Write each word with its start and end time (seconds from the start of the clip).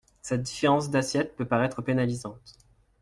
Cette 0.23 0.41
différence 0.41 0.89
d’assiette 0.89 1.35
peut 1.35 1.45
paraître 1.45 1.83
pénalisante. 1.83 2.55